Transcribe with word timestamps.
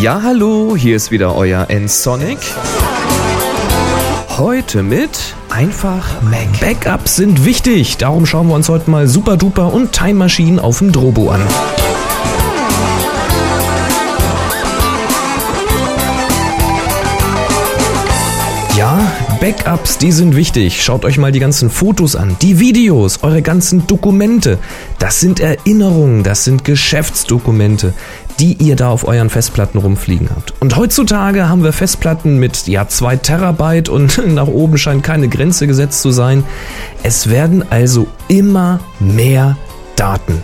Ja, 0.00 0.20
hallo, 0.22 0.76
hier 0.76 0.96
ist 0.96 1.10
wieder 1.10 1.34
euer 1.36 1.70
N-Sonic. 1.70 2.38
Heute 4.38 4.82
mit 4.82 5.34
einfach 5.50 6.20
Mac. 6.22 6.60
Backups 6.60 7.16
sind 7.16 7.44
wichtig, 7.44 7.96
darum 7.98 8.26
schauen 8.26 8.48
wir 8.48 8.54
uns 8.54 8.68
heute 8.68 8.90
mal 8.90 9.06
Super 9.06 9.36
Duper 9.36 9.72
und 9.72 9.92
Time 9.92 10.14
Machine 10.14 10.62
auf 10.62 10.78
dem 10.78 10.90
Drobo 10.90 11.30
an. 11.30 11.42
Backups, 19.44 19.98
die 19.98 20.10
sind 20.10 20.36
wichtig. 20.36 20.82
Schaut 20.82 21.04
euch 21.04 21.18
mal 21.18 21.30
die 21.30 21.38
ganzen 21.38 21.68
Fotos 21.68 22.16
an, 22.16 22.34
die 22.40 22.60
Videos, 22.60 23.22
eure 23.22 23.42
ganzen 23.42 23.86
Dokumente. 23.86 24.58
Das 24.98 25.20
sind 25.20 25.38
Erinnerungen, 25.38 26.22
das 26.22 26.44
sind 26.44 26.64
Geschäftsdokumente, 26.64 27.92
die 28.40 28.54
ihr 28.54 28.74
da 28.74 28.88
auf 28.88 29.06
euren 29.06 29.28
Festplatten 29.28 29.76
rumfliegen 29.76 30.30
habt. 30.34 30.54
Und 30.62 30.78
heutzutage 30.78 31.46
haben 31.46 31.62
wir 31.62 31.74
Festplatten 31.74 32.38
mit 32.38 32.66
ja 32.68 32.88
2 32.88 33.16
Terabyte 33.16 33.90
und 33.90 34.26
nach 34.34 34.46
oben 34.46 34.78
scheint 34.78 35.02
keine 35.02 35.28
Grenze 35.28 35.66
gesetzt 35.66 36.00
zu 36.00 36.10
sein. 36.10 36.42
Es 37.02 37.28
werden 37.28 37.62
also 37.68 38.06
immer 38.28 38.80
mehr 38.98 39.58
Daten. 39.94 40.42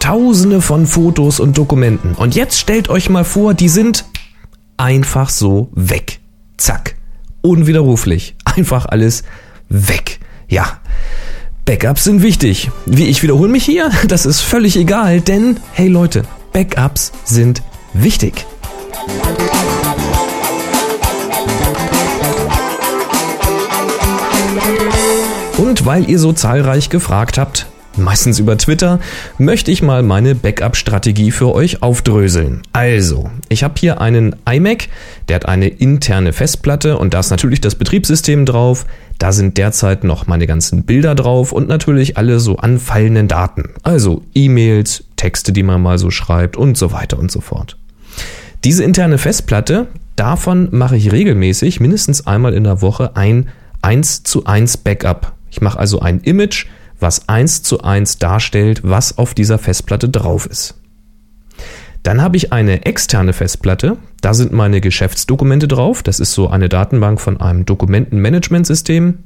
Tausende 0.00 0.60
von 0.60 0.84
Fotos 0.86 1.40
und 1.40 1.56
Dokumenten. 1.56 2.12
Und 2.12 2.34
jetzt 2.34 2.58
stellt 2.58 2.90
euch 2.90 3.08
mal 3.08 3.24
vor, 3.24 3.54
die 3.54 3.70
sind 3.70 4.04
einfach 4.76 5.30
so 5.30 5.70
weg. 5.72 6.20
Zack 6.58 6.97
unwiderruflich. 7.48 8.36
Einfach 8.44 8.86
alles 8.86 9.24
weg. 9.68 10.20
Ja. 10.48 10.80
Backups 11.64 12.04
sind 12.04 12.22
wichtig. 12.22 12.70
Wie 12.86 13.08
ich 13.08 13.22
wiederhole 13.22 13.50
mich 13.50 13.64
hier, 13.64 13.90
das 14.08 14.26
ist 14.26 14.40
völlig 14.40 14.76
egal, 14.76 15.20
denn 15.20 15.58
hey 15.72 15.88
Leute, 15.88 16.24
Backups 16.52 17.12
sind 17.24 17.62
wichtig. 17.94 18.46
Und 25.56 25.84
weil 25.86 26.08
ihr 26.08 26.18
so 26.18 26.32
zahlreich 26.32 26.88
gefragt 26.88 27.38
habt, 27.38 27.66
meistens 27.98 28.38
über 28.38 28.56
Twitter, 28.56 29.00
möchte 29.38 29.70
ich 29.70 29.82
mal 29.82 30.02
meine 30.02 30.34
Backup-Strategie 30.34 31.30
für 31.30 31.54
euch 31.54 31.82
aufdröseln. 31.82 32.62
Also, 32.72 33.30
ich 33.48 33.62
habe 33.64 33.74
hier 33.78 34.00
einen 34.00 34.36
iMac, 34.48 34.88
der 35.28 35.36
hat 35.36 35.46
eine 35.46 35.68
interne 35.68 36.32
Festplatte 36.32 36.98
und 36.98 37.14
da 37.14 37.20
ist 37.20 37.30
natürlich 37.30 37.60
das 37.60 37.74
Betriebssystem 37.74 38.46
drauf. 38.46 38.86
Da 39.18 39.32
sind 39.32 39.58
derzeit 39.58 40.04
noch 40.04 40.26
meine 40.26 40.46
ganzen 40.46 40.84
Bilder 40.84 41.14
drauf 41.14 41.52
und 41.52 41.68
natürlich 41.68 42.16
alle 42.16 42.40
so 42.40 42.56
anfallenden 42.56 43.28
Daten. 43.28 43.70
Also 43.82 44.22
E-Mails, 44.34 45.04
Texte, 45.16 45.52
die 45.52 45.62
man 45.62 45.82
mal 45.82 45.98
so 45.98 46.10
schreibt 46.10 46.56
und 46.56 46.78
so 46.78 46.92
weiter 46.92 47.18
und 47.18 47.30
so 47.30 47.40
fort. 47.40 47.76
Diese 48.64 48.84
interne 48.84 49.18
Festplatte, 49.18 49.86
davon 50.16 50.68
mache 50.72 50.96
ich 50.96 51.12
regelmäßig 51.12 51.80
mindestens 51.80 52.26
einmal 52.26 52.54
in 52.54 52.64
der 52.64 52.82
Woche 52.82 53.16
ein 53.16 53.48
1 53.82 54.24
zu 54.24 54.46
1 54.46 54.78
Backup. 54.78 55.32
Ich 55.50 55.60
mache 55.60 55.78
also 55.78 56.00
ein 56.00 56.20
Image, 56.20 56.66
was 57.00 57.28
eins 57.28 57.62
zu 57.62 57.82
eins 57.82 58.18
darstellt, 58.18 58.80
was 58.84 59.18
auf 59.18 59.34
dieser 59.34 59.58
Festplatte 59.58 60.08
drauf 60.08 60.46
ist. 60.46 60.74
Dann 62.02 62.22
habe 62.22 62.36
ich 62.36 62.52
eine 62.52 62.86
externe 62.86 63.32
Festplatte, 63.32 63.96
da 64.20 64.34
sind 64.34 64.52
meine 64.52 64.80
Geschäftsdokumente 64.80 65.68
drauf, 65.68 66.02
das 66.02 66.20
ist 66.20 66.32
so 66.32 66.48
eine 66.48 66.68
Datenbank 66.68 67.20
von 67.20 67.40
einem 67.40 67.64
Dokumentenmanagementsystem. 67.66 69.18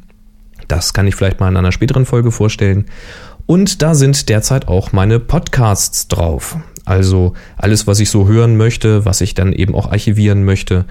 Das 0.68 0.92
kann 0.92 1.06
ich 1.06 1.14
vielleicht 1.14 1.40
mal 1.40 1.48
in 1.48 1.56
einer 1.56 1.72
späteren 1.72 2.06
Folge 2.06 2.30
vorstellen. 2.30 2.86
Und 3.46 3.82
da 3.82 3.94
sind 3.94 4.28
derzeit 4.28 4.68
auch 4.68 4.92
meine 4.92 5.18
Podcasts 5.18 6.08
drauf. 6.08 6.56
Also 6.84 7.34
alles, 7.56 7.86
was 7.86 8.00
ich 8.00 8.10
so 8.10 8.26
hören 8.26 8.56
möchte, 8.56 9.04
was 9.04 9.20
ich 9.20 9.34
dann 9.34 9.52
eben 9.52 9.74
auch 9.74 9.90
archivieren 9.90 10.44
möchte. 10.44 10.84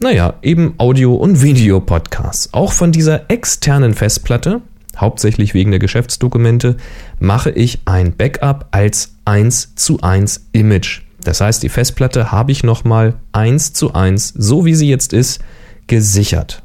Naja, 0.00 0.34
eben 0.42 0.74
Audio- 0.78 1.14
und 1.14 1.42
Videopodcasts. 1.42 2.52
Auch 2.52 2.72
von 2.72 2.92
dieser 2.92 3.30
externen 3.30 3.94
Festplatte 3.94 4.60
hauptsächlich 4.98 5.54
wegen 5.54 5.70
der 5.70 5.80
Geschäftsdokumente, 5.80 6.76
mache 7.18 7.50
ich 7.50 7.80
ein 7.84 8.14
Backup 8.16 8.68
als 8.70 9.14
1 9.24 9.74
zu 9.74 10.00
1 10.00 10.48
Image. 10.52 11.02
Das 11.22 11.40
heißt, 11.40 11.62
die 11.62 11.68
Festplatte 11.68 12.32
habe 12.32 12.52
ich 12.52 12.62
nochmal 12.64 13.14
1 13.32 13.72
zu 13.72 13.94
1, 13.94 14.34
so 14.36 14.64
wie 14.64 14.74
sie 14.74 14.88
jetzt 14.88 15.12
ist, 15.12 15.40
gesichert. 15.86 16.62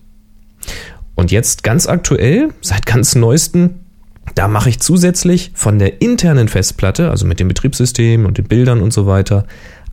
Und 1.15 1.31
jetzt 1.31 1.63
ganz 1.63 1.87
aktuell, 1.87 2.49
seit 2.61 2.85
ganz 2.85 3.15
neuesten, 3.15 3.81
da 4.35 4.47
mache 4.47 4.69
ich 4.69 4.79
zusätzlich 4.79 5.51
von 5.53 5.79
der 5.79 6.01
internen 6.01 6.47
Festplatte, 6.47 7.09
also 7.09 7.25
mit 7.25 7.39
dem 7.39 7.47
Betriebssystem 7.47 8.25
und 8.25 8.37
den 8.37 8.45
Bildern 8.45 8.81
und 8.81 8.93
so 8.93 9.05
weiter, 9.05 9.45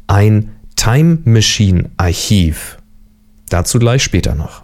ein 0.06 0.52
Time 0.76 1.18
Machine 1.24 1.90
Archiv. 1.96 2.78
Dazu 3.48 3.78
gleich 3.78 4.02
später 4.02 4.34
noch. 4.34 4.62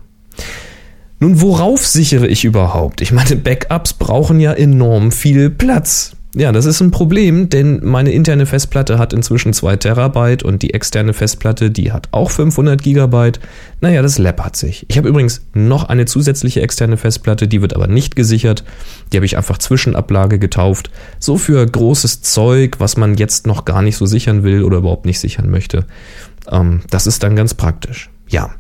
Nun, 1.18 1.40
worauf 1.40 1.86
sichere 1.86 2.26
ich 2.26 2.44
überhaupt? 2.44 3.00
Ich 3.00 3.12
meine, 3.12 3.36
Backups 3.36 3.94
brauchen 3.94 4.38
ja 4.38 4.52
enorm 4.52 5.12
viel 5.12 5.50
Platz. 5.50 6.16
Ja, 6.38 6.52
das 6.52 6.66
ist 6.66 6.82
ein 6.82 6.90
Problem, 6.90 7.48
denn 7.48 7.80
meine 7.82 8.12
interne 8.12 8.44
Festplatte 8.44 8.98
hat 8.98 9.14
inzwischen 9.14 9.54
2 9.54 9.76
Terabyte 9.76 10.42
und 10.42 10.60
die 10.60 10.74
externe 10.74 11.14
Festplatte, 11.14 11.70
die 11.70 11.92
hat 11.92 12.08
auch 12.10 12.30
500 12.30 12.82
Gigabyte. 12.82 13.40
Naja, 13.80 14.02
das 14.02 14.18
läppert 14.18 14.54
sich. 14.54 14.84
Ich 14.88 14.98
habe 14.98 15.08
übrigens 15.08 15.40
noch 15.54 15.84
eine 15.84 16.04
zusätzliche 16.04 16.60
externe 16.60 16.98
Festplatte, 16.98 17.48
die 17.48 17.62
wird 17.62 17.74
aber 17.74 17.86
nicht 17.86 18.16
gesichert. 18.16 18.64
Die 19.10 19.16
habe 19.16 19.24
ich 19.24 19.38
einfach 19.38 19.56
Zwischenablage 19.56 20.38
getauft. 20.38 20.90
So 21.18 21.38
für 21.38 21.64
großes 21.64 22.20
Zeug, 22.20 22.80
was 22.80 22.98
man 22.98 23.14
jetzt 23.14 23.46
noch 23.46 23.64
gar 23.64 23.80
nicht 23.80 23.96
so 23.96 24.04
sichern 24.04 24.42
will 24.42 24.62
oder 24.62 24.76
überhaupt 24.76 25.06
nicht 25.06 25.20
sichern 25.20 25.48
möchte. 25.48 25.86
Ähm, 26.52 26.82
das 26.90 27.06
ist 27.06 27.22
dann 27.22 27.34
ganz 27.34 27.54
praktisch. 27.54 28.10
Ja, 28.28 28.50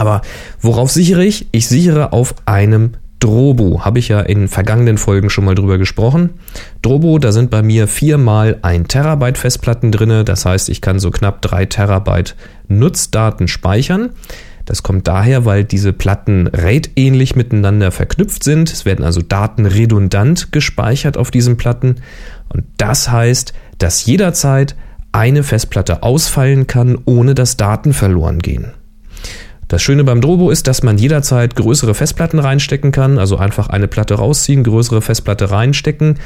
aber 0.00 0.22
worauf 0.62 0.90
sichere 0.90 1.22
ich? 1.22 1.46
Ich 1.52 1.68
sichere 1.68 2.14
auf 2.14 2.34
einem 2.46 2.92
Drobo. 3.18 3.84
Habe 3.84 3.98
ich 3.98 4.08
ja 4.08 4.20
in 4.20 4.48
vergangenen 4.48 4.96
Folgen 4.96 5.28
schon 5.28 5.44
mal 5.44 5.54
drüber 5.54 5.76
gesprochen. 5.76 6.30
Drobo, 6.80 7.18
da 7.18 7.32
sind 7.32 7.50
bei 7.50 7.62
mir 7.62 7.86
viermal 7.86 8.58
ein 8.62 8.88
Terabyte 8.88 9.36
Festplatten 9.36 9.92
drinne. 9.92 10.24
Das 10.24 10.46
heißt, 10.46 10.70
ich 10.70 10.80
kann 10.80 10.98
so 10.98 11.10
knapp 11.10 11.42
drei 11.42 11.66
Terabyte 11.66 12.34
Nutzdaten 12.68 13.46
speichern. 13.46 14.08
Das 14.64 14.82
kommt 14.82 15.06
daher, 15.06 15.44
weil 15.44 15.64
diese 15.64 15.92
Platten 15.92 16.46
RAID-ähnlich 16.46 17.36
miteinander 17.36 17.90
verknüpft 17.90 18.42
sind. 18.42 18.72
Es 18.72 18.86
werden 18.86 19.04
also 19.04 19.20
Daten 19.20 19.66
redundant 19.66 20.50
gespeichert 20.50 21.18
auf 21.18 21.30
diesen 21.30 21.58
Platten. 21.58 21.96
Und 22.48 22.64
das 22.78 23.10
heißt, 23.10 23.52
dass 23.76 24.06
jederzeit 24.06 24.76
eine 25.12 25.42
Festplatte 25.42 26.02
ausfallen 26.02 26.66
kann, 26.66 26.96
ohne 27.04 27.34
dass 27.34 27.58
Daten 27.58 27.92
verloren 27.92 28.38
gehen. 28.38 28.72
Das 29.70 29.82
Schöne 29.82 30.02
beim 30.02 30.20
Drobo 30.20 30.50
ist, 30.50 30.66
dass 30.66 30.82
man 30.82 30.98
jederzeit 30.98 31.54
größere 31.54 31.94
Festplatten 31.94 32.40
reinstecken 32.40 32.90
kann, 32.90 33.20
also 33.20 33.36
einfach 33.36 33.68
eine 33.68 33.86
Platte 33.86 34.14
rausziehen, 34.14 34.64
größere 34.64 35.00
Festplatte 35.00 35.52
reinstecken, 35.52 36.18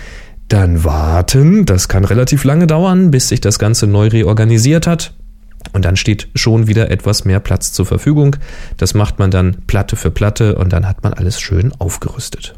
dann 0.49 0.82
warten, 0.82 1.66
das 1.66 1.88
kann 1.88 2.06
relativ 2.06 2.44
lange 2.44 2.66
dauern, 2.66 3.10
bis 3.10 3.28
sich 3.28 3.43
das 3.43 3.59
Ganze 3.59 3.87
neu 3.87 4.09
reorganisiert 4.09 4.87
hat. 4.87 5.12
Und 5.75 5.84
dann 5.84 5.97
steht 5.97 6.28
schon 6.34 6.69
wieder 6.69 6.91
etwas 6.91 7.27
mehr 7.27 7.38
Platz 7.38 7.75
zur 7.75 7.84
Verfügung. 7.84 8.37
Das 8.78 8.94
macht 8.94 9.19
man 9.19 9.31
dann 9.31 9.59
Platte 9.66 9.97
für 9.97 10.10
Platte 10.10 10.54
und 10.54 10.72
dann 10.72 10.88
hat 10.88 11.03
man 11.03 11.12
alles 11.12 11.38
schön 11.38 11.71
aufgerüstet. 11.78 12.54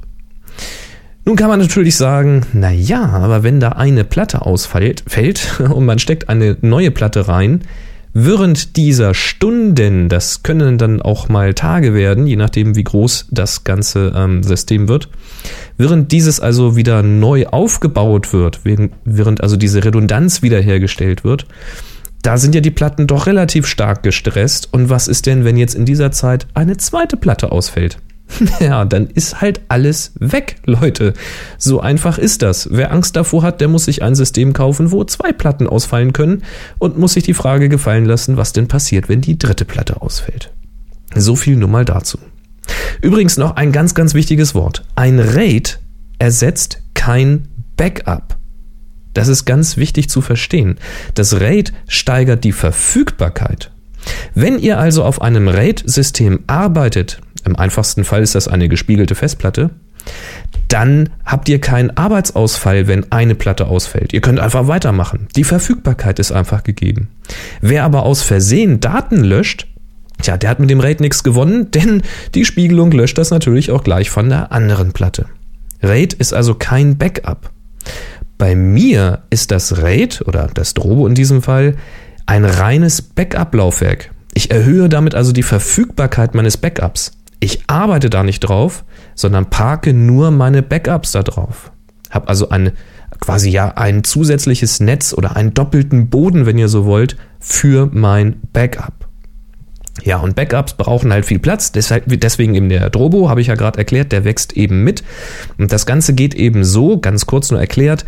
Nun 1.24 1.34
kann 1.34 1.48
man 1.48 1.58
natürlich 1.58 1.96
sagen, 1.96 2.46
na 2.52 2.70
ja, 2.70 3.02
aber 3.02 3.42
wenn 3.42 3.58
da 3.58 3.70
eine 3.70 4.04
Platte 4.04 4.42
ausfällt 4.42 5.02
fällt, 5.08 5.60
und 5.68 5.84
man 5.84 5.98
steckt 5.98 6.28
eine 6.28 6.56
neue 6.60 6.92
Platte 6.92 7.26
rein, 7.26 7.62
Während 8.18 8.78
dieser 8.78 9.12
Stunden, 9.12 10.08
das 10.08 10.42
können 10.42 10.78
dann 10.78 11.02
auch 11.02 11.28
mal 11.28 11.52
Tage 11.52 11.92
werden, 11.92 12.26
je 12.26 12.36
nachdem 12.36 12.74
wie 12.74 12.82
groß 12.82 13.26
das 13.30 13.62
ganze 13.62 14.10
ähm, 14.16 14.42
System 14.42 14.88
wird, 14.88 15.10
während 15.76 16.12
dieses 16.12 16.40
also 16.40 16.76
wieder 16.76 17.02
neu 17.02 17.44
aufgebaut 17.48 18.32
wird, 18.32 18.60
während 18.64 19.42
also 19.42 19.58
diese 19.58 19.84
Redundanz 19.84 20.40
wiederhergestellt 20.40 21.24
wird, 21.24 21.44
da 22.22 22.38
sind 22.38 22.54
ja 22.54 22.62
die 22.62 22.70
Platten 22.70 23.06
doch 23.06 23.26
relativ 23.26 23.66
stark 23.66 24.02
gestresst. 24.02 24.72
Und 24.72 24.88
was 24.88 25.08
ist 25.08 25.26
denn, 25.26 25.44
wenn 25.44 25.58
jetzt 25.58 25.74
in 25.74 25.84
dieser 25.84 26.10
Zeit 26.10 26.46
eine 26.54 26.78
zweite 26.78 27.18
Platte 27.18 27.52
ausfällt? 27.52 27.98
Ja, 28.60 28.84
dann 28.84 29.06
ist 29.06 29.40
halt 29.40 29.60
alles 29.68 30.12
weg, 30.18 30.56
Leute. 30.64 31.14
So 31.58 31.80
einfach 31.80 32.18
ist 32.18 32.42
das. 32.42 32.68
Wer 32.70 32.92
Angst 32.92 33.16
davor 33.16 33.42
hat, 33.42 33.60
der 33.60 33.68
muss 33.68 33.84
sich 33.84 34.02
ein 34.02 34.14
System 34.14 34.52
kaufen, 34.52 34.90
wo 34.90 35.04
zwei 35.04 35.32
Platten 35.32 35.66
ausfallen 35.66 36.12
können 36.12 36.42
und 36.78 36.98
muss 36.98 37.14
sich 37.14 37.24
die 37.24 37.34
Frage 37.34 37.68
gefallen 37.68 38.04
lassen, 38.04 38.36
was 38.36 38.52
denn 38.52 38.68
passiert, 38.68 39.08
wenn 39.08 39.20
die 39.20 39.38
dritte 39.38 39.64
Platte 39.64 40.02
ausfällt. 40.02 40.52
So 41.14 41.36
viel 41.36 41.56
nur 41.56 41.68
mal 41.68 41.84
dazu. 41.84 42.18
Übrigens 43.00 43.36
noch 43.36 43.56
ein 43.56 43.72
ganz, 43.72 43.94
ganz 43.94 44.14
wichtiges 44.14 44.54
Wort. 44.54 44.84
Ein 44.96 45.18
RAID 45.18 45.78
ersetzt 46.18 46.82
kein 46.94 47.48
Backup. 47.76 48.36
Das 49.14 49.28
ist 49.28 49.44
ganz 49.44 49.76
wichtig 49.76 50.10
zu 50.10 50.20
verstehen. 50.20 50.76
Das 51.14 51.40
RAID 51.40 51.72
steigert 51.88 52.44
die 52.44 52.52
Verfügbarkeit. 52.52 53.70
Wenn 54.34 54.58
ihr 54.58 54.78
also 54.78 55.04
auf 55.04 55.22
einem 55.22 55.48
RAID-System 55.48 56.40
arbeitet, 56.46 57.20
im 57.46 57.56
einfachsten 57.56 58.04
Fall 58.04 58.22
ist 58.22 58.34
das 58.34 58.48
eine 58.48 58.68
gespiegelte 58.68 59.14
Festplatte, 59.14 59.70
dann 60.68 61.10
habt 61.24 61.48
ihr 61.48 61.60
keinen 61.60 61.96
Arbeitsausfall, 61.96 62.86
wenn 62.86 63.10
eine 63.12 63.34
Platte 63.34 63.66
ausfällt. 63.66 64.12
Ihr 64.12 64.20
könnt 64.20 64.40
einfach 64.40 64.68
weitermachen. 64.68 65.28
Die 65.36 65.44
Verfügbarkeit 65.44 66.18
ist 66.18 66.32
einfach 66.32 66.64
gegeben. 66.64 67.08
Wer 67.60 67.84
aber 67.84 68.02
aus 68.02 68.22
Versehen 68.22 68.80
Daten 68.80 69.22
löscht, 69.22 69.66
tja, 70.22 70.36
der 70.36 70.50
hat 70.50 70.60
mit 70.60 70.70
dem 70.70 70.80
RAID 70.80 71.00
nichts 71.00 71.22
gewonnen, 71.22 71.70
denn 71.74 72.02
die 72.34 72.44
Spiegelung 72.44 72.90
löscht 72.90 73.18
das 73.18 73.30
natürlich 73.30 73.70
auch 73.70 73.84
gleich 73.84 74.10
von 74.10 74.28
der 74.28 74.52
anderen 74.52 74.92
Platte. 74.92 75.26
RAID 75.82 76.14
ist 76.14 76.34
also 76.34 76.54
kein 76.54 76.98
Backup. 76.98 77.50
Bei 78.38 78.54
mir 78.54 79.22
ist 79.30 79.50
das 79.50 79.78
RAID 79.78 80.22
oder 80.26 80.50
das 80.52 80.74
Drobo 80.74 81.06
in 81.06 81.14
diesem 81.14 81.42
Fall 81.42 81.76
ein 82.26 82.44
reines 82.44 83.00
Backup-Laufwerk. 83.00 84.10
Ich 84.34 84.50
erhöhe 84.50 84.88
damit 84.88 85.14
also 85.14 85.32
die 85.32 85.44
Verfügbarkeit 85.44 86.34
meines 86.34 86.56
Backups. 86.56 87.12
Ich 87.40 87.64
arbeite 87.68 88.10
da 88.10 88.22
nicht 88.22 88.40
drauf, 88.40 88.84
sondern 89.14 89.50
parke 89.50 89.92
nur 89.92 90.30
meine 90.30 90.62
Backups 90.62 91.12
da 91.12 91.22
drauf. 91.22 91.72
Hab 92.10 92.28
also 92.28 92.48
ein 92.48 92.72
quasi 93.20 93.50
ja 93.50 93.72
ein 93.76 94.04
zusätzliches 94.04 94.80
Netz 94.80 95.12
oder 95.12 95.36
einen 95.36 95.54
doppelten 95.54 96.08
Boden, 96.08 96.46
wenn 96.46 96.58
ihr 96.58 96.68
so 96.68 96.84
wollt, 96.84 97.16
für 97.40 97.88
mein 97.92 98.40
Backup. 98.52 99.06
Ja, 100.04 100.18
und 100.18 100.36
Backups 100.36 100.74
brauchen 100.74 101.12
halt 101.12 101.24
viel 101.24 101.38
Platz, 101.38 101.72
deswegen 101.72 102.54
eben 102.54 102.68
der 102.68 102.90
Drobo, 102.90 103.30
habe 103.30 103.40
ich 103.40 103.46
ja 103.46 103.54
gerade 103.54 103.78
erklärt, 103.78 104.12
der 104.12 104.24
wächst 104.24 104.52
eben 104.52 104.84
mit. 104.84 105.02
Und 105.58 105.72
das 105.72 105.86
Ganze 105.86 106.14
geht 106.14 106.34
eben 106.34 106.64
so, 106.64 106.98
ganz 106.98 107.26
kurz 107.26 107.50
nur 107.50 107.60
erklärt, 107.60 108.04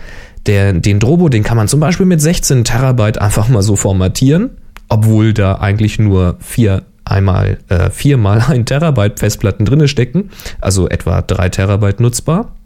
der, 0.47 0.75
den 0.75 1.01
Drobo, 1.01 1.29
den 1.29 1.43
kann 1.43 1.57
man 1.57 1.67
zum 1.67 1.81
Beispiel 1.81 2.07
mit 2.07 2.21
16 2.21 2.65
Terabyte 2.65 3.21
einfach 3.21 3.49
mal 3.49 3.63
so 3.63 3.75
formatieren, 3.75 4.51
obwohl 4.89 5.33
da 5.33 5.57
eigentlich 5.57 5.99
nur 5.99 6.37
vier 6.41 6.83
einmal 7.11 7.59
äh, 7.69 7.91
viermal 7.91 8.45
ein 8.49 8.67
Terabyte 8.67 9.19
Festplatten 9.19 9.65
drinne 9.65 9.89
stecken, 9.89 10.31
also 10.61 10.89
etwa 10.89 11.23
drei 11.23 11.49
Terabyte 11.49 12.01
nutzbar. 12.01 12.57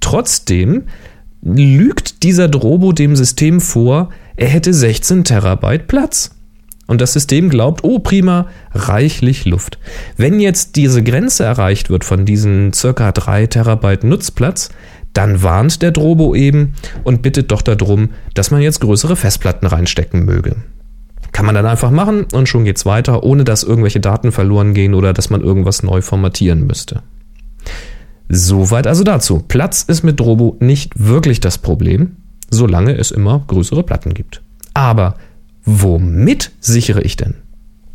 Trotzdem 0.00 0.84
lügt 1.42 2.22
dieser 2.22 2.48
Drobo 2.48 2.92
dem 2.92 3.16
System 3.16 3.60
vor, 3.60 4.10
er 4.36 4.48
hätte 4.48 4.72
16 4.72 5.24
Terabyte 5.24 5.86
Platz. 5.86 6.30
Und 6.86 7.00
das 7.00 7.14
System 7.14 7.48
glaubt, 7.48 7.82
oh 7.82 7.98
prima, 7.98 8.48
reichlich 8.72 9.46
Luft. 9.46 9.78
Wenn 10.16 10.38
jetzt 10.40 10.76
diese 10.76 11.02
Grenze 11.02 11.44
erreicht 11.44 11.88
wird 11.88 12.04
von 12.04 12.26
diesen 12.26 12.72
circa 12.74 13.12
3 13.12 13.46
Terabyte 13.46 14.04
Nutzplatz, 14.04 14.70
dann 15.14 15.42
warnt 15.42 15.80
der 15.80 15.92
Drobo 15.92 16.34
eben 16.34 16.74
und 17.04 17.22
bittet 17.22 17.50
doch 17.52 17.62
darum, 17.62 18.10
dass 18.34 18.50
man 18.50 18.60
jetzt 18.60 18.80
größere 18.80 19.16
Festplatten 19.16 19.66
reinstecken 19.66 20.24
möge. 20.24 20.56
Kann 21.34 21.46
man 21.46 21.56
dann 21.56 21.66
einfach 21.66 21.90
machen 21.90 22.26
und 22.32 22.48
schon 22.48 22.64
geht's 22.64 22.86
weiter, 22.86 23.24
ohne 23.24 23.42
dass 23.42 23.64
irgendwelche 23.64 23.98
Daten 23.98 24.30
verloren 24.30 24.72
gehen 24.72 24.94
oder 24.94 25.12
dass 25.12 25.30
man 25.30 25.40
irgendwas 25.42 25.82
neu 25.82 26.00
formatieren 26.00 26.64
müsste. 26.64 27.02
Soweit 28.28 28.86
also 28.86 29.02
dazu. 29.02 29.40
Platz 29.40 29.82
ist 29.82 30.04
mit 30.04 30.20
Drobo 30.20 30.56
nicht 30.60 30.92
wirklich 30.96 31.40
das 31.40 31.58
Problem, 31.58 32.16
solange 32.50 32.96
es 32.96 33.10
immer 33.10 33.42
größere 33.48 33.82
Platten 33.82 34.14
gibt. 34.14 34.42
Aber 34.74 35.16
womit 35.64 36.52
sichere 36.60 37.02
ich 37.02 37.16
denn? 37.16 37.34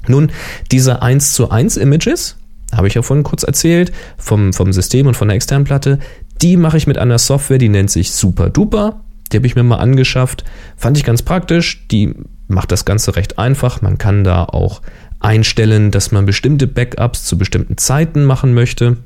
Nun, 0.06 0.31
diese 0.74 1.01
1 1.01 1.31
zu 1.31 1.50
1 1.50 1.77
Images, 1.77 2.36
habe 2.74 2.88
ich 2.88 2.95
ja 2.95 3.03
vorhin 3.03 3.24
kurz 3.24 3.44
erzählt, 3.44 3.94
vom, 4.18 4.51
vom 4.51 4.74
System 4.74 5.07
und 5.07 5.15
von 5.15 5.30
der 5.30 5.36
externen 5.36 5.63
Platte, 5.63 6.00
die 6.41 6.57
mache 6.57 6.75
ich 6.75 6.88
mit 6.88 6.97
einer 6.97 7.18
Software, 7.18 7.57
die 7.57 7.69
nennt 7.69 7.89
sich 7.89 8.12
Super 8.12 8.50
Duper. 8.50 9.00
Die 9.31 9.38
habe 9.38 9.47
ich 9.47 9.56
mir 9.56 9.63
mal 9.63 9.77
angeschafft. 9.77 10.44
Fand 10.75 10.97
ich 10.97 11.06
ganz 11.06 11.21
praktisch. 11.21 11.88
Die 11.89 12.15
macht 12.50 12.72
das 12.72 12.84
Ganze 12.84 13.16
recht 13.16 13.40
einfach. 13.40 13.81
Man 13.81 13.98
kann 13.98 14.24
da 14.24 14.44
auch 14.44 14.81
einstellen, 15.19 15.92
dass 15.92 16.12
man 16.12 16.25
bestimmte 16.25 16.68
Backups 16.68 17.24
zu 17.24 17.38
bestimmten 17.38 17.78
Zeiten 17.78 18.25
machen 18.25 18.54
möchte. 18.54 18.98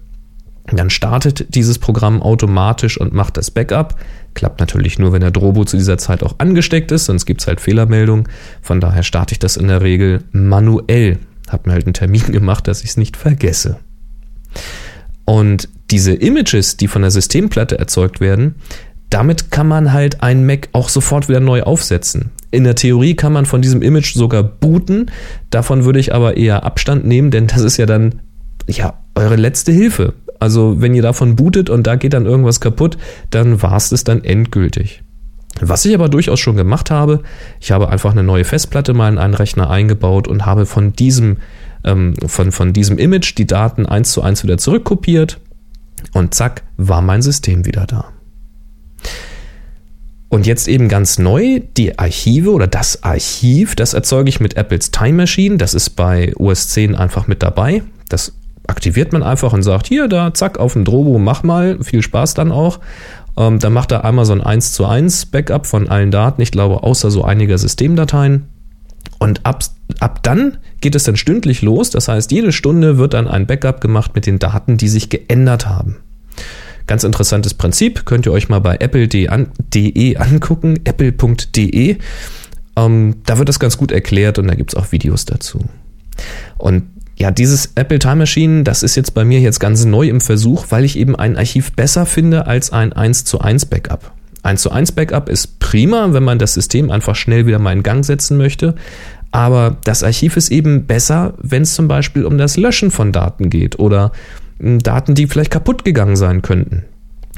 Dann 0.72 0.90
startet 0.90 1.54
dieses 1.54 1.78
Programm 1.78 2.22
automatisch 2.22 3.00
und 3.00 3.14
macht 3.14 3.38
das 3.38 3.52
Backup. 3.52 4.00
Klappt 4.34 4.62
natürlich 4.62 4.98
nur, 4.98 5.12
wenn 5.12 5.22
der 5.22 5.32
Drobo 5.32 5.66
zu 5.66 5.78
dieser 5.78 5.98
Zeit 5.98 6.24
auch 6.24 6.36
angesteckt 6.38 6.92
ist, 6.92 7.06
sonst 7.06 7.26
gibt 7.26 7.42
es 7.42 7.48
halt 7.48 7.60
Fehlermeldungen. 7.60 8.30
Von 8.62 8.80
daher 8.80 9.04
starte 9.04 9.34
ich 9.34 9.40
das 9.40 9.58
in 9.58 9.68
der 9.68 9.82
Regel 9.82 10.24
manuell. 10.32 11.20
Hab 11.50 11.68
mir 11.68 11.74
halt 11.74 11.86
einen 11.86 11.94
Termin 11.94 12.24
gemacht, 12.32 12.68
dass 12.68 12.84
ich 12.84 12.92
es 12.92 12.98
nicht 12.98 13.18
vergesse. 13.18 13.80
Und 15.26 15.68
diese 15.92 16.14
Images, 16.14 16.78
die 16.78 16.88
von 16.88 17.02
der 17.02 17.12
Systemplatte 17.12 17.78
erzeugt 17.78 18.22
werden, 18.22 18.56
damit 19.10 19.52
kann 19.52 19.68
man 19.68 19.94
halt 19.94 20.24
ein 20.24 20.46
Mac 20.46 20.70
auch 20.72 20.90
sofort 20.90 21.30
wieder 21.30 21.40
neu 21.40 21.64
aufsetzen. 21.64 22.32
In 22.54 22.66
der 22.66 22.76
Theorie 22.76 23.16
kann 23.16 23.34
man 23.34 23.48
von 23.48 23.64
diesem 23.64 23.82
Image 23.82 24.14
sogar 24.14 24.44
booten. 24.44 25.10
Davon 25.50 25.86
würde 25.86 26.00
ich 26.00 26.14
aber 26.14 26.38
eher 26.38 26.64
Abstand 26.64 27.04
nehmen, 27.04 27.32
denn 27.32 27.48
das 27.48 27.62
ist 27.62 27.78
ja 27.78 27.88
dann 27.88 28.22
ja 28.68 28.94
eure 29.16 29.38
letzte 29.38 29.72
Hilfe. 29.72 30.14
Also 30.40 30.80
wenn 30.80 30.94
ihr 30.94 31.02
davon 31.02 31.36
bootet 31.36 31.72
und 31.72 31.88
da 31.88 31.96
geht 31.96 32.14
dann 32.14 32.28
irgendwas 32.28 32.62
kaputt, 32.62 33.00
dann 33.32 33.64
war 33.64 33.76
es 33.76 33.90
das 33.90 34.04
dann 34.04 34.24
endgültig. 34.24 35.02
Was 35.62 35.84
ich 35.84 35.96
aber 35.96 36.10
durchaus 36.10 36.40
schon 36.40 36.56
gemacht 36.56 36.92
habe, 36.92 37.24
ich 37.60 37.72
habe 37.72 37.90
einfach 37.90 38.12
eine 38.12 38.22
neue 38.22 38.44
Festplatte 38.44 38.94
mal 38.94 39.12
in 39.12 39.18
einen 39.18 39.34
Rechner 39.34 39.72
eingebaut 39.72 40.28
und 40.28 40.46
habe 40.46 40.68
von 40.68 40.94
diesem, 40.94 41.38
ähm, 41.84 42.14
von, 42.28 42.52
von 42.52 42.72
diesem 42.72 43.00
Image 43.00 43.36
die 43.36 43.48
Daten 43.48 43.88
eins 43.88 44.12
zu 44.12 44.22
eins 44.22 44.44
wieder 44.44 44.60
zurückkopiert 44.60 45.40
und 46.14 46.36
zack, 46.36 46.62
war 46.78 47.02
mein 47.02 47.24
System 47.24 47.66
wieder 47.66 47.88
da. 47.88 48.13
Und 50.34 50.48
jetzt 50.48 50.68
eben 50.68 50.90
ganz 50.90 51.20
neu, 51.20 51.60
die 51.78 52.00
Archive 52.00 52.50
oder 52.54 52.66
das 52.66 53.04
Archiv, 53.04 53.76
das 53.76 53.94
erzeuge 53.94 54.30
ich 54.30 54.40
mit 54.40 54.58
Apples 54.58 54.90
Time 54.90 55.14
Machine. 55.14 55.58
Das 55.58 55.76
ist 55.76 55.92
bei 55.92 56.34
OS 56.36 56.70
10 56.70 56.96
einfach 56.96 57.28
mit 57.28 57.44
dabei. 57.44 57.84
Das 58.10 58.34
aktiviert 58.66 59.14
man 59.14 59.22
einfach 59.22 59.54
und 59.54 59.62
sagt, 59.62 59.86
hier, 59.86 60.08
da, 60.08 60.34
zack, 60.34 60.58
auf 60.58 60.74
den 60.74 60.86
Drobo, 60.86 61.20
mach 61.20 61.44
mal. 61.44 61.78
Viel 61.84 62.02
Spaß 62.02 62.34
dann 62.34 62.52
auch. 62.52 62.80
Ähm, 63.38 63.60
dann 63.60 63.74
macht 63.74 63.92
er 63.92 64.06
einmal 64.06 64.26
so 64.26 64.34
ein 64.34 64.42
1 64.42 64.74
zu 64.74 64.88
1 64.88 65.28
Backup 65.28 65.68
von 65.68 65.88
allen 65.88 66.10
Daten. 66.10 66.42
Ich 66.42 66.50
glaube, 66.50 66.82
außer 66.82 67.12
so 67.12 67.24
einiger 67.24 67.60
Systemdateien. 67.60 68.48
Und 69.20 69.46
ab, 69.46 69.64
ab 70.00 70.24
dann 70.24 70.58
geht 70.82 70.96
es 70.96 71.04
dann 71.04 71.16
stündlich 71.16 71.62
los. 71.62 71.92
Das 71.92 72.08
heißt, 72.08 72.32
jede 72.32 72.54
Stunde 72.54 72.98
wird 72.98 73.14
dann 73.14 73.28
ein 73.28 73.46
Backup 73.46 73.82
gemacht 73.82 74.16
mit 74.16 74.26
den 74.26 74.40
Daten, 74.40 74.78
die 74.78 74.88
sich 74.88 75.12
geändert 75.12 75.68
haben. 75.68 75.98
Ganz 76.94 77.04
interessantes 77.04 77.56
Prinzip, 77.56 78.06
könnt 78.06 78.28
ihr 78.28 78.32
euch 78.32 78.50
mal 78.50 78.60
bei 78.60 78.76
apple.de 78.76 80.16
angucken, 80.16 80.80
apple.de. 80.84 81.98
Ähm, 82.76 83.16
da 83.26 83.40
wird 83.40 83.50
das 83.50 83.60
ganz 83.60 83.78
gut 83.78 83.92
erklärt 83.92 84.38
und 84.38 84.48
da 84.48 84.54
gibt 84.54 84.74
es 84.74 84.76
auch 84.80 84.92
Videos 84.92 85.26
dazu. 85.26 85.62
Und 86.60 86.84
ja, 87.18 87.32
dieses 87.32 87.72
Apple 87.74 87.98
Time 87.98 88.18
Machine, 88.18 88.62
das 88.62 88.84
ist 88.84 88.94
jetzt 88.94 89.16
bei 89.16 89.26
mir 89.26 89.40
jetzt 89.40 89.60
ganz 89.60 89.86
neu 89.86 90.08
im 90.08 90.22
Versuch, 90.22 90.68
weil 90.70 90.86
ich 90.86 90.96
eben 90.96 91.16
ein 91.16 91.36
Archiv 91.36 91.72
besser 91.72 92.06
finde 92.06 92.46
als 92.46 92.72
ein 92.72 92.94
1 92.94 93.26
zu 93.26 93.42
1 93.42 93.66
Backup. 93.66 94.12
1 94.44 94.62
zu 94.62 94.70
1 94.70 94.92
Backup 94.92 95.30
ist 95.30 95.58
prima, 95.58 96.14
wenn 96.14 96.24
man 96.24 96.38
das 96.38 96.54
System 96.54 96.92
einfach 96.92 97.16
schnell 97.16 97.48
wieder 97.48 97.58
mal 97.58 97.74
in 97.74 97.82
Gang 97.82 98.06
setzen 98.06 98.38
möchte. 98.38 98.76
Aber 99.32 99.78
das 99.84 100.04
Archiv 100.04 100.38
ist 100.38 100.52
eben 100.52 100.86
besser, 100.86 101.34
wenn 101.40 101.64
es 101.64 101.74
zum 101.74 101.88
Beispiel 101.88 102.24
um 102.24 102.38
das 102.38 102.56
Löschen 102.56 102.92
von 102.92 103.12
Daten 103.12 103.50
geht 103.50 103.80
oder 103.80 104.12
Daten, 104.64 105.16
die 105.16 105.28
vielleicht 105.28 105.52
kaputt 105.52 105.84
gegangen 105.84 106.16
sein 106.16 106.42
könnten. 106.42 106.86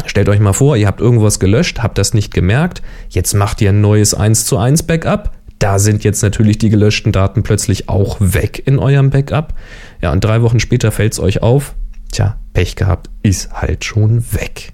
Stellt 0.06 0.30
euch 0.30 0.40
mal 0.40 0.54
vor, 0.54 0.78
ihr 0.78 0.88
habt 0.88 1.02
irgendwas 1.02 1.40
gelöscht, 1.40 1.82
habt 1.82 1.98
das 1.98 2.14
nicht 2.14 2.34
gemerkt, 2.34 2.82
jetzt 3.10 3.34
macht 3.34 3.62
ihr 3.62 3.70
ein 3.70 3.82
neues 3.82 4.14
1 4.14 4.46
zu 4.46 4.58
1 4.58 4.84
Backup. 4.84 5.32
Da 5.58 5.80
sind 5.80 6.04
jetzt 6.04 6.22
natürlich 6.22 6.58
die 6.58 6.70
gelöschten 6.70 7.12
Daten 7.12 7.42
plötzlich 7.42 7.88
auch 7.88 8.18
weg 8.20 8.62
in 8.66 8.78
eurem 8.78 9.10
Backup. 9.10 9.54
Ja, 10.02 10.12
und 10.12 10.24
drei 10.24 10.42
Wochen 10.42 10.60
später 10.60 10.92
fällt 10.92 11.14
es 11.14 11.20
euch 11.20 11.42
auf. 11.42 11.76
Tja, 12.12 12.38
Pech 12.54 12.76
gehabt, 12.76 13.10
ist 13.24 13.52
halt 13.54 13.86
schon 13.86 14.24
weg. 14.34 14.74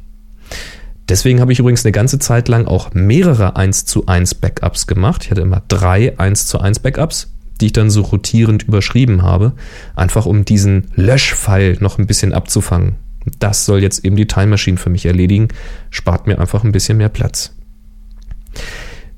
Deswegen 1.08 1.40
habe 1.40 1.52
ich 1.52 1.60
übrigens 1.60 1.86
eine 1.86 1.92
ganze 1.92 2.20
Zeit 2.20 2.48
lang 2.48 2.66
auch 2.66 2.94
mehrere 2.94 3.56
1 3.56 3.86
zu 3.86 4.08
1 4.08 4.36
Backups 4.36 4.88
gemacht. 4.88 5.26
Ich 5.26 5.32
hatte 5.32 5.42
immer 5.42 5.62
drei 5.68 6.18
1 6.18 6.48
zu 6.48 6.60
1 6.60 6.80
Backups 6.80 7.32
die 7.62 7.68
ich 7.68 7.74
dann 7.74 7.90
so 7.90 8.02
rotierend 8.02 8.64
überschrieben 8.64 9.22
habe, 9.22 9.54
einfach 9.96 10.26
um 10.26 10.44
diesen 10.44 10.88
Löschfall 10.96 11.78
noch 11.80 11.98
ein 11.98 12.08
bisschen 12.08 12.34
abzufangen. 12.34 12.96
Das 13.40 13.66
soll 13.66 13.82
jetzt 13.82 14.04
eben 14.04 14.16
die 14.16 14.28
Time 14.28 14.48
Machine 14.48 14.78
für 14.78 14.90
mich 14.90 15.06
erledigen, 15.06 15.50
spart 15.92 16.28
mir 16.28 16.40
einfach 16.40 16.64
ein 16.64 16.72
bisschen 16.72 16.98
mehr 16.98 17.10
Platz. 17.10 17.56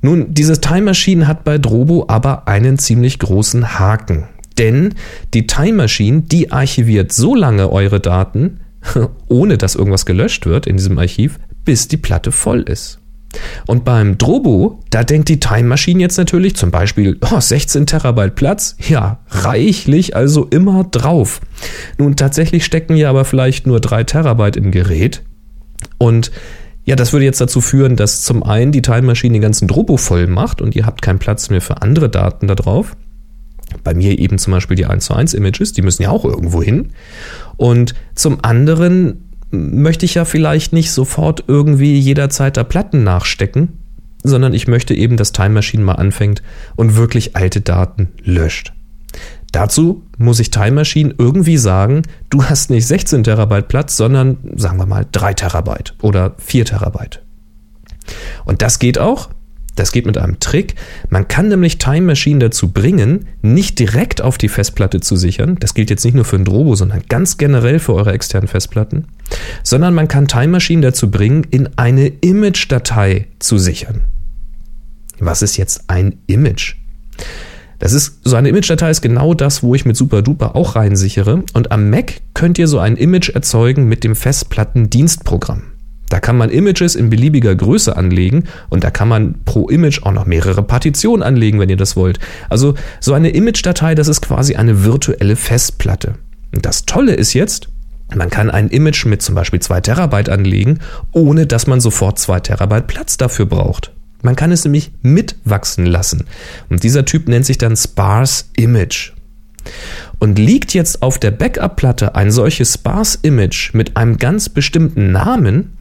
Nun, 0.02 0.34
diese 0.34 0.60
Time 0.60 0.82
Machine 0.82 1.28
hat 1.28 1.46
bei 1.46 1.58
Drobo 1.58 2.06
aber 2.10 2.48
einen 2.48 2.78
ziemlich 2.78 3.20
großen 3.20 3.80
Haken. 3.80 4.26
Denn 4.58 4.94
die 5.34 5.48
Time 5.48 5.74
Machine, 5.74 6.22
die 6.22 6.52
archiviert 6.52 7.14
so 7.14 7.34
lange 7.34 7.72
eure 7.72 8.02
Daten, 8.02 8.60
ohne 9.30 9.58
dass 9.58 9.76
irgendwas 9.76 10.06
gelöscht 10.06 10.46
wird 10.46 10.68
in 10.68 10.76
diesem 10.76 11.00
Archiv, 11.00 11.40
bis 11.64 11.88
die 11.88 11.98
Platte 11.98 12.34
voll 12.34 12.64
ist. 12.64 13.00
Und 13.68 13.86
beim 13.86 14.18
Drobo, 14.18 14.80
da 14.90 15.04
denkt 15.04 15.30
die 15.30 15.40
Time 15.40 15.64
Machine 15.64 16.00
jetzt 16.00 16.18
natürlich 16.18 16.56
zum 16.56 16.72
Beispiel 16.72 17.18
oh, 17.22 17.40
16 17.40 17.86
Terabyte 17.86 18.36
Platz, 18.36 18.76
ja, 18.88 19.20
reichlich 19.30 20.16
also 20.16 20.46
immer 20.46 20.84
drauf. 20.84 21.42
Nun 21.98 22.16
tatsächlich 22.16 22.66
stecken 22.66 22.96
ja 22.96 23.10
aber 23.10 23.26
vielleicht 23.26 23.68
nur 23.68 23.80
3 23.80 24.04
Terabyte 24.04 24.58
im 24.58 24.72
Gerät 24.72 25.24
und 25.98 26.32
ja, 26.86 26.96
das 26.96 27.14
würde 27.14 27.26
jetzt 27.26 27.40
dazu 27.40 27.62
führen, 27.62 27.96
dass 27.96 28.24
zum 28.24 28.44
einen 28.44 28.74
die 28.74 28.82
Time 28.82 29.04
Machine 29.04 29.34
den 29.34 29.42
ganzen 29.42 29.68
Drobo 29.68 29.96
voll 29.98 30.28
macht 30.28 30.62
und 30.62 30.76
ihr 30.76 30.86
habt 30.86 31.02
keinen 31.02 31.20
Platz 31.20 31.50
mehr 31.50 31.62
für 31.62 31.82
andere 31.82 32.10
Daten 32.10 32.48
da 32.48 32.56
drauf. 32.56 32.96
Bei 33.84 33.94
mir 33.94 34.20
eben 34.20 34.38
zum 34.38 34.52
Beispiel 34.52 34.76
die 34.76 34.86
1 34.86 35.06
zu 35.06 35.14
1 35.14 35.34
Images, 35.34 35.72
die 35.72 35.82
müssen 35.82 36.04
ja 36.04 36.10
auch 36.10 36.26
irgendwo 36.26 36.62
hin. 36.62 36.90
Und 37.56 37.96
zum 38.16 38.44
anderen 38.44 39.33
möchte 39.54 40.06
ich 40.06 40.16
ja 40.16 40.26
vielleicht 40.26 40.74
nicht 40.74 40.92
sofort 40.92 41.46
irgendwie 41.48 41.98
jederzeit 41.98 42.58
da 42.58 42.64
Platten 42.64 43.04
nachstecken, 43.04 43.80
sondern 44.24 44.54
ich 44.54 44.68
möchte 44.68 44.94
eben, 44.94 45.16
dass 45.16 45.32
Time 45.32 45.52
Machine 45.52 45.84
mal 45.84 45.94
anfängt 45.94 46.42
und 46.76 46.96
wirklich 46.96 47.36
alte 47.36 47.62
Daten 47.62 48.10
löscht. 48.24 48.74
Dazu 49.52 50.04
muss 50.18 50.40
ich 50.40 50.50
Time 50.50 50.72
Machine 50.72 51.14
irgendwie 51.18 51.58
sagen, 51.58 52.02
du 52.32 52.44
hast 52.44 52.72
nicht 52.72 52.88
16 52.88 53.24
Terabyte 53.24 53.68
Platz, 53.68 53.96
sondern 53.96 54.38
sagen 54.56 54.80
wir 54.80 54.88
mal 54.88 55.06
3 55.12 55.36
Terabyte 55.36 55.94
oder 56.02 56.34
4 56.40 56.66
Terabyte. 56.66 57.22
Und 58.46 58.64
das 58.64 58.80
geht 58.80 58.98
auch. 58.98 59.30
Das 59.76 59.92
geht 59.92 60.06
mit 60.06 60.18
einem 60.18 60.40
Trick. 60.40 60.76
Man 61.10 61.28
kann 61.28 61.48
nämlich 61.48 61.80
Time 61.80 62.02
Machine 62.02 62.40
dazu 62.40 62.72
bringen, 62.72 63.28
nicht 63.42 63.80
direkt 63.80 64.22
auf 64.22 64.38
die 64.38 64.50
Festplatte 64.50 65.00
zu 65.00 65.16
sichern. 65.16 65.58
Das 65.60 65.74
gilt 65.74 65.90
jetzt 65.90 66.06
nicht 66.06 66.14
nur 66.14 66.26
für 66.26 66.36
ein 66.36 66.46
Drobo, 66.46 66.76
sondern 66.76 67.02
ganz 67.10 67.38
generell 67.38 67.80
für 67.80 67.96
eure 67.96 68.14
externen 68.14 68.48
Festplatten. 68.48 69.06
Sondern 69.64 69.96
man 69.96 70.08
kann 70.08 70.28
Time 70.28 70.50
Machine 70.50 70.82
dazu 70.82 71.10
bringen, 71.10 71.46
in 71.50 71.70
eine 71.76 72.08
Image-Datei 72.08 73.28
zu 73.40 73.58
sichern. 73.58 74.02
Was 75.20 75.42
ist 75.42 75.58
jetzt 75.58 75.90
ein 75.90 76.20
Image? 76.28 76.76
Das 77.80 77.94
ist, 77.94 78.20
so 78.24 78.36
eine 78.36 78.50
Image-Datei 78.50 78.92
ist 78.92 79.02
genau 79.02 79.34
das, 79.34 79.64
wo 79.64 79.74
ich 79.76 79.86
mit 79.86 79.98
SuperDuper 79.98 80.56
auch 80.56 80.76
reinsichere. 80.76 81.44
Und 81.54 81.72
am 81.72 81.90
Mac 81.90 82.22
könnt 82.34 82.60
ihr 82.60 82.68
so 82.68 82.80
ein 82.80 82.96
Image 82.96 83.30
erzeugen 83.30 83.90
mit 83.90 84.04
dem 84.04 84.16
Festplattendienstprogramm. 84.16 85.73
Da 86.10 86.20
kann 86.20 86.38
man 86.38 86.50
Images 86.50 86.96
in 86.96 87.10
beliebiger 87.10 87.56
Größe 87.56 87.96
anlegen 87.98 88.44
und 88.70 88.84
da 88.84 88.92
kann 88.92 89.08
man 89.08 89.36
pro 89.46 89.70
Image 89.70 90.04
auch 90.04 90.12
noch 90.12 90.26
mehrere 90.26 90.62
Partitionen 90.62 91.24
anlegen, 91.24 91.60
wenn 91.60 91.70
ihr 91.70 91.78
das 91.78 91.96
wollt. 91.96 92.20
Also 92.50 92.76
so 93.00 93.14
eine 93.14 93.30
Image-Datei, 93.30 93.96
das 93.96 94.08
ist 94.08 94.22
quasi 94.22 94.56
eine 94.56 94.84
virtuelle 94.84 95.36
Festplatte. 95.36 96.16
Und 96.54 96.66
das 96.66 96.86
Tolle 96.86 97.14
ist 97.14 97.34
jetzt, 97.34 97.70
man 98.16 98.30
kann 98.30 98.52
ein 98.52 98.70
Image 98.70 99.06
mit 99.06 99.22
zum 99.22 99.34
Beispiel 99.34 99.60
2 99.60 99.82
Terabyte 99.82 100.30
anlegen, 100.30 100.80
ohne 101.12 101.48
dass 101.48 101.66
man 101.66 101.80
sofort 101.82 102.20
2 102.20 102.42
Terabyte 102.42 102.88
Platz 102.88 103.18
dafür 103.18 103.48
braucht. 103.48 103.92
Man 104.22 104.36
kann 104.36 104.52
es 104.52 104.64
nämlich 104.64 104.92
mitwachsen 105.02 105.86
lassen. 105.86 106.26
Und 106.70 106.84
dieser 106.84 107.06
Typ 107.06 107.28
nennt 107.28 107.46
sich 107.46 107.58
dann 107.58 107.76
Sparse 107.76 108.46
Image. 108.56 109.14
Und 110.20 110.40
liegt 110.40 110.74
jetzt 110.74 111.02
auf 111.02 111.18
der 111.18 111.32
Backup-Platte 111.32 112.16
ein 112.16 112.32
solches 112.32 112.74
Sparse 112.74 113.20
Image 113.22 113.74
mit 113.74 113.98
einem 113.98 114.18
ganz 114.18 114.50
bestimmten 114.50 115.12
Namen, 115.12 115.73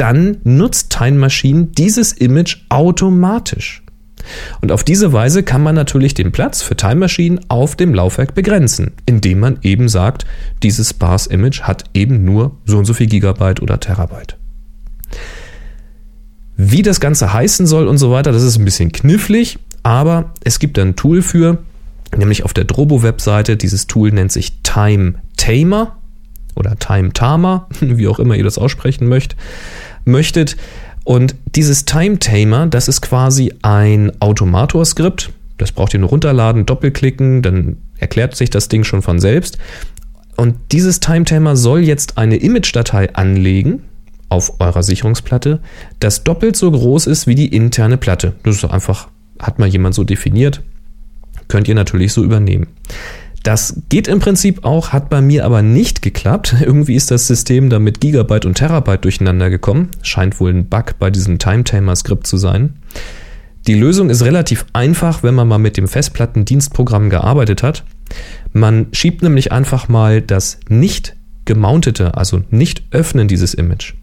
dann 0.00 0.38
nutzt 0.44 0.90
Time 0.90 1.18
Machine 1.18 1.66
dieses 1.76 2.12
Image 2.12 2.56
automatisch. 2.70 3.82
Und 4.62 4.72
auf 4.72 4.82
diese 4.82 5.12
Weise 5.12 5.42
kann 5.42 5.62
man 5.62 5.74
natürlich 5.74 6.14
den 6.14 6.32
Platz 6.32 6.62
für 6.62 6.74
Time 6.74 6.96
Machine 6.96 7.38
auf 7.48 7.76
dem 7.76 7.92
Laufwerk 7.92 8.34
begrenzen, 8.34 8.92
indem 9.04 9.40
man 9.40 9.58
eben 9.60 9.90
sagt, 9.90 10.24
dieses 10.62 10.90
Sparse 10.90 11.30
Image 11.30 11.62
hat 11.62 11.84
eben 11.92 12.24
nur 12.24 12.56
so 12.64 12.78
und 12.78 12.86
so 12.86 12.94
viel 12.94 13.08
Gigabyte 13.08 13.60
oder 13.60 13.78
Terabyte. 13.78 14.38
Wie 16.56 16.80
das 16.80 17.00
Ganze 17.00 17.34
heißen 17.34 17.66
soll 17.66 17.86
und 17.86 17.98
so 17.98 18.10
weiter, 18.10 18.32
das 18.32 18.42
ist 18.42 18.58
ein 18.58 18.64
bisschen 18.64 18.92
knifflig, 18.92 19.58
aber 19.82 20.32
es 20.44 20.58
gibt 20.58 20.78
ein 20.78 20.96
Tool 20.96 21.20
für, 21.20 21.58
nämlich 22.16 22.44
auf 22.44 22.54
der 22.54 22.64
Drobo-Webseite. 22.64 23.58
Dieses 23.58 23.86
Tool 23.86 24.12
nennt 24.12 24.32
sich 24.32 24.62
Time 24.62 25.16
Tamer 25.36 25.98
oder 26.54 26.78
Time 26.78 27.12
Tamer, 27.12 27.68
wie 27.80 28.08
auch 28.08 28.18
immer 28.18 28.36
ihr 28.36 28.44
das 28.44 28.56
aussprechen 28.56 29.06
möchtet 29.08 29.36
möchtet. 30.04 30.56
Und 31.04 31.34
dieses 31.54 31.84
Time 31.84 32.18
Tamer, 32.18 32.66
das 32.66 32.88
ist 32.88 33.00
quasi 33.00 33.52
ein 33.62 34.12
Automator-Skript. 34.20 35.30
Das 35.58 35.72
braucht 35.72 35.94
ihr 35.94 36.00
nur 36.00 36.10
runterladen, 36.10 36.66
doppelklicken, 36.66 37.42
dann 37.42 37.76
erklärt 37.98 38.34
sich 38.34 38.50
das 38.50 38.68
Ding 38.68 38.84
schon 38.84 39.02
von 39.02 39.18
selbst. 39.18 39.58
Und 40.36 40.56
dieses 40.72 41.00
Time 41.00 41.24
Tamer 41.24 41.56
soll 41.56 41.80
jetzt 41.80 42.16
eine 42.16 42.36
Image-Datei 42.36 43.14
anlegen 43.14 43.82
auf 44.30 44.60
eurer 44.60 44.82
Sicherungsplatte, 44.82 45.60
das 45.98 46.24
doppelt 46.24 46.56
so 46.56 46.70
groß 46.70 47.06
ist 47.08 47.26
wie 47.26 47.34
die 47.34 47.48
interne 47.48 47.98
Platte. 47.98 48.34
Das 48.44 48.56
ist 48.56 48.64
einfach, 48.64 49.08
hat 49.38 49.58
mal 49.58 49.68
jemand 49.68 49.94
so 49.94 50.04
definiert. 50.04 50.62
Könnt 51.48 51.68
ihr 51.68 51.74
natürlich 51.74 52.12
so 52.12 52.22
übernehmen. 52.22 52.68
Das 53.42 53.82
geht 53.88 54.06
im 54.06 54.18
Prinzip 54.18 54.64
auch, 54.64 54.90
hat 54.92 55.08
bei 55.08 55.20
mir 55.20 55.44
aber 55.44 55.62
nicht 55.62 56.02
geklappt. 56.02 56.56
Irgendwie 56.60 56.94
ist 56.94 57.10
das 57.10 57.26
System 57.26 57.70
da 57.70 57.78
mit 57.78 58.00
Gigabyte 58.00 58.46
und 58.46 58.54
Terabyte 58.54 59.04
durcheinander 59.04 59.50
gekommen. 59.50 59.90
Scheint 60.02 60.40
wohl 60.40 60.52
ein 60.52 60.66
Bug 60.66 60.98
bei 60.98 61.10
diesem 61.10 61.38
Timetamer-Skript 61.38 62.26
zu 62.26 62.36
sein. 62.36 62.74
Die 63.66 63.74
Lösung 63.74 64.10
ist 64.10 64.22
relativ 64.22 64.66
einfach, 64.72 65.22
wenn 65.22 65.34
man 65.34 65.48
mal 65.48 65.58
mit 65.58 65.76
dem 65.76 65.88
Festplattendienstprogramm 65.88 67.10
gearbeitet 67.10 67.62
hat. 67.62 67.84
Man 68.52 68.88
schiebt 68.92 69.22
nämlich 69.22 69.52
einfach 69.52 69.88
mal 69.88 70.22
das 70.22 70.58
nicht 70.68 71.16
gemountete, 71.44 72.16
also 72.16 72.42
nicht 72.50 72.84
öffnen 72.90 73.28
dieses 73.28 73.54
Image 73.54 73.94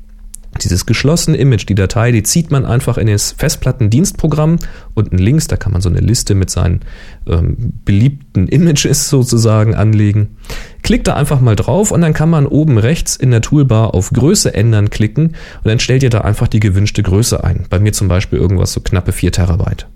dieses 0.64 0.86
geschlossene 0.86 1.38
Image, 1.38 1.68
die 1.68 1.76
Datei, 1.76 2.12
die 2.12 2.24
zieht 2.24 2.52
man 2.52 2.66
einfach 2.66 2.98
in 2.98 3.08
das 3.08 3.32
Festplattendienstprogramm. 3.32 4.58
Unten 4.94 5.18
links, 5.18 5.48
da 5.48 5.58
kann 5.58 5.72
man 5.72 5.82
so 5.82 5.90
eine 5.90 6.00
Liste 6.00 6.36
mit 6.36 6.50
seinen 6.50 6.82
ähm, 7.28 7.74
beliebten 7.86 8.48
Images 8.48 9.10
sozusagen 9.10 9.76
anlegen. 9.76 10.38
Klickt 10.84 11.08
da 11.08 11.16
einfach 11.16 11.42
mal 11.42 11.56
drauf 11.56 11.92
und 11.92 12.02
dann 12.02 12.14
kann 12.14 12.30
man 12.30 12.46
oben 12.46 12.78
rechts 12.78 13.16
in 13.16 13.32
der 13.32 13.42
Toolbar 13.42 13.94
auf 13.94 14.12
Größe 14.12 14.54
ändern 14.54 14.90
klicken 14.90 15.28
und 15.28 15.66
dann 15.66 15.80
stellt 15.80 16.04
ihr 16.04 16.10
da 16.10 16.22
einfach 16.22 16.48
die 16.48 16.60
gewünschte 16.60 17.04
Größe 17.04 17.44
ein. 17.44 17.66
Bei 17.70 17.80
mir 17.80 17.94
zum 17.94 18.08
Beispiel 18.08 18.40
irgendwas 18.40 18.74
so 18.74 18.82
knappe 18.82 19.12
4 19.12 19.32
Terabyte. 19.32 19.88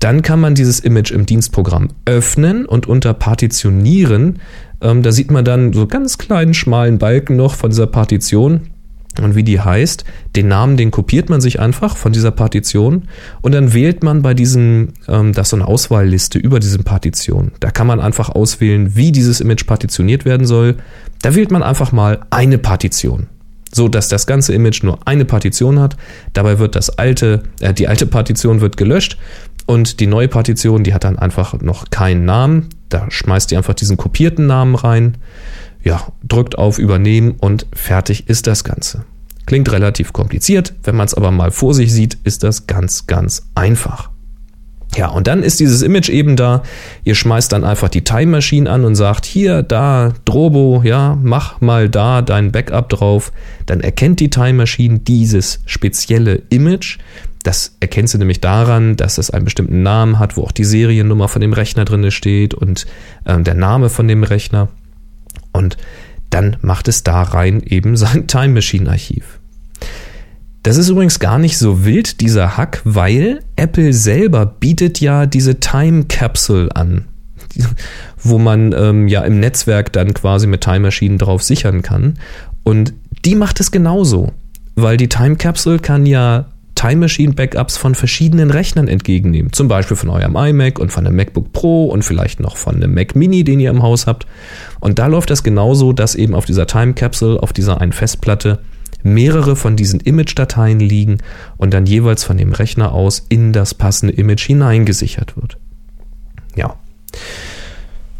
Dann 0.00 0.22
kann 0.22 0.40
man 0.40 0.54
dieses 0.54 0.80
Image 0.80 1.12
im 1.12 1.24
Dienstprogramm 1.24 1.88
öffnen 2.04 2.66
und 2.66 2.86
unter 2.86 3.14
Partitionieren, 3.14 4.40
ähm, 4.80 5.02
da 5.02 5.12
sieht 5.12 5.30
man 5.30 5.44
dann 5.44 5.72
so 5.72 5.86
ganz 5.86 6.18
kleinen 6.18 6.52
schmalen 6.52 6.98
Balken 6.98 7.36
noch 7.36 7.54
von 7.54 7.70
dieser 7.70 7.86
Partition 7.86 8.68
und 9.20 9.34
wie 9.34 9.42
die 9.42 9.60
heißt, 9.60 10.04
den 10.36 10.48
Namen, 10.48 10.76
den 10.76 10.90
kopiert 10.90 11.28
man 11.30 11.40
sich 11.40 11.60
einfach 11.60 11.96
von 11.96 12.12
dieser 12.12 12.30
Partition 12.30 13.08
und 13.42 13.52
dann 13.52 13.72
wählt 13.72 14.02
man 14.02 14.22
bei 14.22 14.34
diesem, 14.34 14.94
ähm, 15.08 15.32
das 15.32 15.46
ist 15.46 15.50
so 15.50 15.56
eine 15.56 15.66
Auswahlliste 15.66 16.38
über 16.38 16.60
diese 16.60 16.78
Partition. 16.78 17.52
Da 17.60 17.70
kann 17.70 17.86
man 17.86 18.00
einfach 18.00 18.28
auswählen, 18.28 18.96
wie 18.96 19.12
dieses 19.12 19.40
Image 19.40 19.66
partitioniert 19.66 20.24
werden 20.24 20.46
soll. 20.46 20.76
Da 21.22 21.34
wählt 21.34 21.50
man 21.50 21.62
einfach 21.62 21.92
mal 21.92 22.26
eine 22.30 22.58
Partition. 22.58 23.28
So 23.72 23.88
dass 23.88 24.08
das 24.08 24.26
ganze 24.26 24.54
Image 24.54 24.84
nur 24.84 24.98
eine 25.06 25.24
Partition 25.24 25.80
hat. 25.80 25.96
Dabei 26.32 26.60
wird 26.60 26.76
das 26.76 26.90
alte, 26.90 27.42
äh, 27.60 27.74
die 27.74 27.88
alte 27.88 28.06
Partition 28.06 28.60
wird 28.60 28.76
gelöscht 28.76 29.18
und 29.66 30.00
die 30.00 30.06
neue 30.06 30.28
Partition, 30.28 30.84
die 30.84 30.94
hat 30.94 31.04
dann 31.04 31.18
einfach 31.18 31.60
noch 31.60 31.90
keinen 31.90 32.24
Namen. 32.24 32.68
Da 32.94 33.10
schmeißt 33.10 33.50
ihr 33.50 33.58
einfach 33.58 33.74
diesen 33.74 33.96
kopierten 33.96 34.46
Namen 34.46 34.76
rein 34.76 35.18
ja, 35.84 36.06
drückt 36.22 36.58
auf 36.58 36.78
Übernehmen 36.78 37.32
und 37.38 37.66
fertig 37.72 38.28
ist 38.28 38.46
das 38.46 38.64
Ganze. 38.64 39.04
Klingt 39.46 39.70
relativ 39.70 40.12
kompliziert, 40.12 40.74
wenn 40.82 40.96
man 40.96 41.06
es 41.06 41.14
aber 41.14 41.30
mal 41.30 41.50
vor 41.50 41.74
sich 41.74 41.92
sieht, 41.92 42.18
ist 42.24 42.42
das 42.42 42.66
ganz, 42.66 43.06
ganz 43.06 43.50
einfach. 43.54 44.10
Ja, 44.96 45.08
und 45.08 45.26
dann 45.26 45.42
ist 45.42 45.58
dieses 45.60 45.82
Image 45.82 46.08
eben 46.08 46.36
da. 46.36 46.62
Ihr 47.02 47.16
schmeißt 47.16 47.52
dann 47.52 47.64
einfach 47.64 47.88
die 47.88 48.04
Time 48.04 48.30
Machine 48.30 48.70
an 48.70 48.84
und 48.84 48.94
sagt, 48.94 49.26
hier, 49.26 49.62
da, 49.62 50.14
Drobo, 50.24 50.82
ja, 50.84 51.18
mach 51.20 51.60
mal 51.60 51.88
da 51.88 52.22
dein 52.22 52.52
Backup 52.52 52.88
drauf. 52.88 53.32
Dann 53.66 53.80
erkennt 53.80 54.20
die 54.20 54.30
Time 54.30 54.54
Machine 54.54 55.00
dieses 55.00 55.58
spezielle 55.66 56.42
Image. 56.48 56.98
Das 57.44 57.76
erkennt 57.78 58.08
sie 58.08 58.18
nämlich 58.18 58.40
daran, 58.40 58.96
dass 58.96 59.18
es 59.18 59.30
einen 59.30 59.44
bestimmten 59.44 59.82
Namen 59.82 60.18
hat, 60.18 60.36
wo 60.36 60.42
auch 60.42 60.52
die 60.52 60.64
Seriennummer 60.64 61.28
von 61.28 61.42
dem 61.42 61.52
Rechner 61.52 61.84
drin 61.84 62.10
steht 62.10 62.54
und 62.54 62.86
äh, 63.24 63.38
der 63.40 63.54
Name 63.54 63.90
von 63.90 64.08
dem 64.08 64.24
Rechner. 64.24 64.68
Und 65.52 65.76
dann 66.30 66.56
macht 66.62 66.88
es 66.88 67.04
da 67.04 67.22
rein 67.22 67.62
eben 67.62 67.96
sein 67.98 68.26
Time 68.26 68.54
Machine 68.54 68.90
Archiv. 68.90 69.38
Das 70.62 70.78
ist 70.78 70.88
übrigens 70.88 71.18
gar 71.18 71.38
nicht 71.38 71.58
so 71.58 71.84
wild, 71.84 72.22
dieser 72.22 72.56
Hack, 72.56 72.80
weil 72.84 73.40
Apple 73.56 73.92
selber 73.92 74.46
bietet 74.46 74.98
ja 74.98 75.26
diese 75.26 75.60
Time 75.60 76.06
Capsule 76.06 76.74
an, 76.74 77.04
wo 78.22 78.38
man 78.38 78.72
ähm, 78.72 79.06
ja 79.06 79.20
im 79.20 79.38
Netzwerk 79.38 79.92
dann 79.92 80.14
quasi 80.14 80.46
mit 80.46 80.62
Time 80.62 80.80
Machine 80.80 81.18
drauf 81.18 81.42
sichern 81.42 81.82
kann. 81.82 82.14
Und 82.62 82.94
die 83.26 83.34
macht 83.34 83.60
es 83.60 83.70
genauso, 83.70 84.32
weil 84.74 84.96
die 84.96 85.10
Time 85.10 85.36
Capsule 85.36 85.78
kann 85.78 86.06
ja 86.06 86.46
Time 86.84 86.96
Machine 86.96 87.32
Backups 87.32 87.78
von 87.78 87.94
verschiedenen 87.94 88.50
Rechnern 88.50 88.88
entgegennehmen. 88.88 89.54
Zum 89.54 89.68
Beispiel 89.68 89.96
von 89.96 90.10
eurem 90.10 90.36
iMac 90.36 90.78
und 90.78 90.92
von 90.92 91.06
einem 91.06 91.16
MacBook 91.16 91.50
Pro 91.54 91.86
und 91.86 92.04
vielleicht 92.04 92.40
noch 92.40 92.58
von 92.58 92.74
einem 92.74 92.92
Mac 92.92 93.16
Mini, 93.16 93.42
den 93.42 93.58
ihr 93.58 93.70
im 93.70 93.82
Haus 93.82 94.06
habt. 94.06 94.26
Und 94.80 94.98
da 94.98 95.06
läuft 95.06 95.30
das 95.30 95.42
genauso, 95.42 95.94
dass 95.94 96.14
eben 96.14 96.34
auf 96.34 96.44
dieser 96.44 96.66
Time 96.66 96.92
Capsule, 96.92 97.42
auf 97.42 97.54
dieser 97.54 97.80
einen 97.80 97.92
Festplatte, 97.92 98.58
mehrere 99.02 99.56
von 99.56 99.76
diesen 99.76 99.98
Image-Dateien 99.98 100.78
liegen 100.78 101.18
und 101.56 101.72
dann 101.72 101.86
jeweils 101.86 102.22
von 102.22 102.36
dem 102.36 102.52
Rechner 102.52 102.92
aus 102.92 103.24
in 103.30 103.54
das 103.54 103.72
passende 103.72 104.12
Image 104.12 104.44
hineingesichert 104.44 105.38
wird. 105.38 105.56
Ja. 106.54 106.76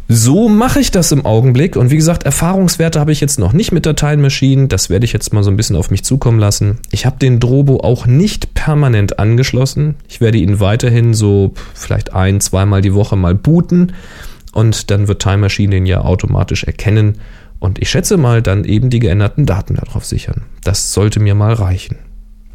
So 0.07 0.49
mache 0.49 0.79
ich 0.79 0.91
das 0.91 1.11
im 1.11 1.25
Augenblick. 1.25 1.75
Und 1.75 1.89
wie 1.89 1.95
gesagt, 1.95 2.23
Erfahrungswerte 2.23 2.99
habe 2.99 3.11
ich 3.11 3.21
jetzt 3.21 3.39
noch 3.39 3.53
nicht 3.53 3.71
mit 3.71 3.83
Time 3.83 4.17
Machine. 4.17 4.67
Das 4.67 4.89
werde 4.89 5.05
ich 5.05 5.13
jetzt 5.13 5.33
mal 5.33 5.43
so 5.43 5.49
ein 5.49 5.57
bisschen 5.57 5.75
auf 5.75 5.89
mich 5.89 6.03
zukommen 6.03 6.37
lassen. 6.37 6.77
Ich 6.91 7.07
habe 7.07 7.17
den 7.17 7.39
Drobo 7.39 7.77
auch 7.77 8.05
nicht 8.05 8.53
permanent 8.53 9.17
angeschlossen. 9.17 9.95
Ich 10.07 10.21
werde 10.21 10.37
ihn 10.37 10.59
weiterhin 10.59 11.15
so 11.15 11.53
vielleicht 11.73 12.13
ein, 12.13 12.39
zweimal 12.39 12.81
die 12.81 12.93
Woche 12.93 13.15
mal 13.15 13.33
booten. 13.33 13.93
Und 14.53 14.91
dann 14.91 15.07
wird 15.07 15.21
Time 15.21 15.37
Machine 15.37 15.71
den 15.71 15.85
ja 15.85 16.01
automatisch 16.01 16.63
erkennen 16.63 17.17
Und 17.59 17.79
ich 17.79 17.89
schätze 17.89 18.17
mal 18.17 18.41
dann 18.41 18.63
eben 18.63 18.89
die 18.91 18.99
geänderten 18.99 19.45
Daten 19.45 19.75
darauf 19.75 20.05
sichern. 20.05 20.43
Das 20.63 20.93
sollte 20.93 21.19
mir 21.19 21.33
mal 21.33 21.53
reichen. 21.53 21.97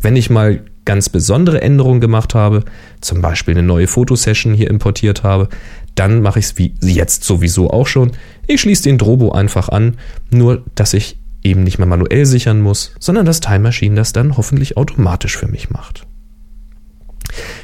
Wenn 0.00 0.16
ich 0.16 0.30
mal 0.30 0.62
ganz 0.84 1.08
besondere 1.08 1.60
Änderungen 1.60 2.00
gemacht 2.00 2.34
habe, 2.34 2.64
zum 3.00 3.20
Beispiel 3.20 3.54
eine 3.54 3.66
neue 3.66 3.86
Fotosession 3.86 4.54
hier 4.54 4.70
importiert 4.70 5.22
habe, 5.22 5.48
dann 5.94 6.22
mache 6.22 6.38
ich 6.38 6.46
es 6.46 6.58
wie 6.58 6.74
jetzt 6.80 7.24
sowieso 7.24 7.70
auch 7.70 7.86
schon. 7.86 8.12
Ich 8.46 8.60
schließe 8.60 8.84
den 8.84 8.98
Drobo 8.98 9.32
einfach 9.32 9.68
an, 9.68 9.96
nur 10.30 10.64
dass 10.74 10.94
ich 10.94 11.18
eben 11.42 11.64
nicht 11.64 11.78
mehr 11.78 11.86
manuell 11.86 12.26
sichern 12.26 12.60
muss, 12.60 12.92
sondern 12.98 13.26
das 13.26 13.40
Time 13.40 13.60
Machine 13.60 13.94
das 13.94 14.12
dann 14.12 14.36
hoffentlich 14.36 14.76
automatisch 14.76 15.36
für 15.36 15.48
mich 15.48 15.70
macht. 15.70 16.06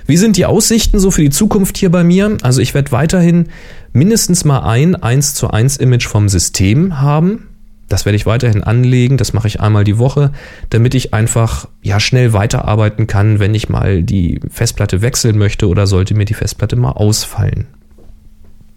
Wie 0.06 0.16
sind 0.16 0.37
die 0.37 0.46
Aussichten 0.46 1.00
so 1.00 1.11
für 1.11 1.23
die 1.23 1.30
Zukunft 1.30 1.76
hier 1.76 1.90
bei 1.90 2.04
mir? 2.04 2.38
Also 2.42 2.61
ich 2.61 2.75
werde 2.75 2.92
weiterhin 2.92 3.49
mindestens 3.92 4.44
mal 4.44 4.61
ein 4.61 4.94
1 4.94 5.35
zu 5.35 5.50
1 5.50 5.78
Image 5.78 6.06
vom 6.06 6.28
System 6.28 7.00
haben. 7.00 7.49
Das 7.88 8.05
werde 8.05 8.16
ich 8.16 8.26
weiterhin 8.26 8.64
anlegen, 8.64 9.16
das 9.16 9.33
mache 9.33 9.47
ich 9.47 9.61
einmal 9.61 9.85
die 9.85 9.99
Woche, 9.99 10.33
damit 10.71 10.95
ich 10.95 11.14
einfach 11.14 11.69
ja 11.83 12.00
schnell 12.00 12.33
weiterarbeiten 12.33 13.07
kann, 13.07 13.38
wenn 13.38 13.55
ich 13.55 13.69
mal 13.69 14.02
die 14.02 14.40
Festplatte 14.50 15.02
wechseln 15.02 15.38
möchte 15.38 15.69
oder 15.69 15.87
sollte 15.87 16.14
mir 16.14 16.25
die 16.25 16.35
Festplatte 16.35 16.75
mal 16.75 16.93
ausfallen. 16.93 17.69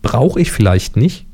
Brauche 0.04 0.40
ich 0.40 0.52
vielleicht 0.52 0.96
nicht, 0.96 1.26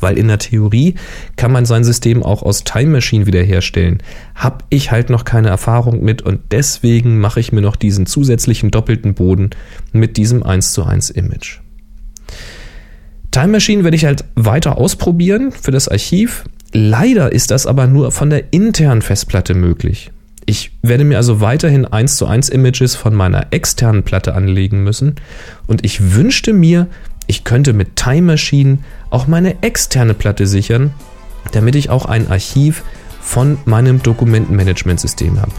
weil 0.00 0.18
in 0.18 0.28
der 0.28 0.38
Theorie 0.38 0.94
kann 1.36 1.52
man 1.52 1.66
sein 1.66 1.84
System 1.84 2.22
auch 2.22 2.42
aus 2.42 2.64
Time 2.64 2.90
Machine 2.90 3.26
wiederherstellen. 3.26 4.02
Hab 4.34 4.64
ich 4.68 4.90
halt 4.90 5.10
noch 5.10 5.24
keine 5.24 5.48
Erfahrung 5.48 6.02
mit 6.02 6.22
und 6.22 6.40
deswegen 6.50 7.18
mache 7.18 7.40
ich 7.40 7.52
mir 7.52 7.62
noch 7.62 7.76
diesen 7.76 8.06
zusätzlichen 8.06 8.70
doppelten 8.70 9.14
Boden 9.14 9.50
mit 9.92 10.16
diesem 10.16 10.42
1 10.42 10.72
zu 10.72 10.84
1 10.84 11.10
Image. 11.10 11.60
Time 13.30 13.48
Machine 13.48 13.84
werde 13.84 13.96
ich 13.96 14.04
halt 14.04 14.24
weiter 14.34 14.76
ausprobieren 14.76 15.52
für 15.52 15.70
das 15.70 15.88
Archiv. 15.88 16.44
Leider 16.72 17.32
ist 17.32 17.50
das 17.50 17.66
aber 17.66 17.86
nur 17.86 18.12
von 18.12 18.30
der 18.30 18.52
internen 18.52 19.02
Festplatte 19.02 19.54
möglich. 19.54 20.12
Ich 20.46 20.72
werde 20.82 21.04
mir 21.04 21.16
also 21.16 21.40
weiterhin 21.40 21.84
1 21.84 22.16
zu 22.16 22.26
1 22.26 22.48
Images 22.48 22.96
von 22.96 23.14
meiner 23.14 23.52
externen 23.52 24.02
Platte 24.02 24.34
anlegen 24.34 24.82
müssen 24.82 25.16
und 25.66 25.84
ich 25.84 26.14
wünschte 26.14 26.52
mir, 26.52 26.86
ich 27.26 27.44
könnte 27.44 27.72
mit 27.72 27.96
Time 27.96 28.22
Machine 28.22 28.78
auch 29.10 29.26
meine 29.26 29.62
externe 29.62 30.14
Platte 30.14 30.46
sichern, 30.46 30.92
damit 31.52 31.74
ich 31.74 31.90
auch 31.90 32.06
ein 32.06 32.28
Archiv 32.30 32.82
von 33.20 33.58
meinem 33.64 34.02
Dokumentenmanagementsystem 34.02 35.40
habe. 35.40 35.52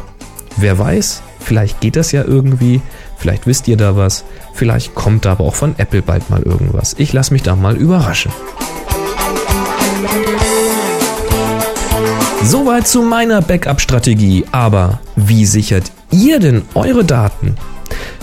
Wer 0.57 0.77
weiß, 0.77 1.21
vielleicht 1.39 1.79
geht 1.79 1.95
das 1.95 2.11
ja 2.11 2.23
irgendwie, 2.23 2.81
vielleicht 3.17 3.47
wisst 3.47 3.67
ihr 3.67 3.77
da 3.77 3.95
was, 3.95 4.25
vielleicht 4.53 4.95
kommt 4.95 5.25
da 5.25 5.33
aber 5.33 5.45
auch 5.45 5.55
von 5.55 5.75
Apple 5.77 6.01
bald 6.01 6.29
mal 6.29 6.41
irgendwas. 6.41 6.95
Ich 6.97 7.13
lasse 7.13 7.31
mich 7.33 7.43
da 7.43 7.55
mal 7.55 7.77
überraschen. 7.77 8.31
Soweit 12.43 12.87
zu 12.87 13.03
meiner 13.03 13.41
Backup-Strategie, 13.41 14.45
aber 14.51 14.99
wie 15.15 15.45
sichert 15.45 15.91
ihr 16.11 16.39
denn 16.39 16.63
eure 16.73 17.05
Daten? 17.05 17.55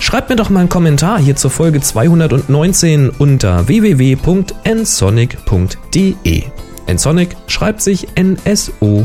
Schreibt 0.01 0.29
mir 0.29 0.37
doch 0.37 0.51
mal 0.51 0.61
einen 0.61 0.69
Kommentar 0.69 1.21
hier 1.21 1.37
zur 1.37 1.53
Folge 1.53 1.81
219 1.81 3.11
unter 3.11 3.69
www.nsonic.de. 3.69 6.43
Nsonic 6.93 7.37
schreibt 7.47 7.81
sich 7.81 8.09
N-S-O-N-I-C. 8.17 9.05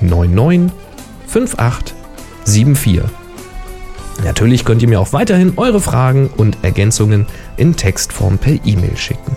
99 0.00 0.72
5874. 1.26 3.02
Natürlich 4.24 4.64
könnt 4.64 4.82
ihr 4.82 4.88
mir 4.88 5.00
auch 5.00 5.12
weiterhin 5.12 5.52
eure 5.56 5.80
Fragen 5.80 6.28
und 6.36 6.58
Ergänzungen 6.62 7.26
in 7.56 7.76
Textform 7.76 8.38
per 8.38 8.54
E-Mail 8.64 8.96
schicken. 8.96 9.36